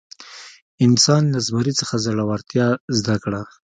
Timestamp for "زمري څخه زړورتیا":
1.47-2.67